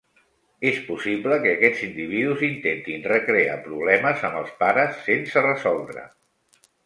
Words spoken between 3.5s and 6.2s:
problemes amb els pares sense resoldre.